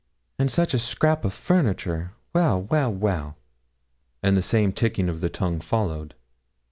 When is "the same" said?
4.35-4.73